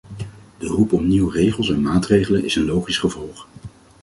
De 0.57 0.67
roep 0.67 0.93
om 0.93 1.07
nieuwe 1.07 1.31
regels 1.31 1.69
en 1.69 1.81
maatregelen 1.81 2.43
is 2.45 2.55
een 2.55 2.65
logisch 2.65 2.97
gevolg. 2.97 3.47